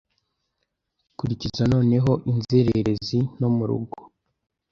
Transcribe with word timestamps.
Kurikiza 1.17 1.63
noneho 1.73 2.11
Inzererezi 2.31 3.19
nto 3.35 3.49
murugo 3.57 3.95